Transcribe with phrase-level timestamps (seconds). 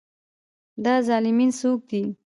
[0.83, 2.01] دا طالېمن څوک دی.